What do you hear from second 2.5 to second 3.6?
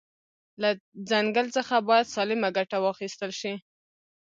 ګټه واخیستل شي